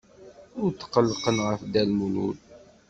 [0.61, 2.39] Ur tqellqen ɣef Dda Lmulud.